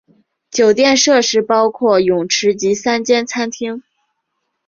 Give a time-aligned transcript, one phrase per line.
[0.49, 3.83] 酒店设施包括泳池及三间餐厅。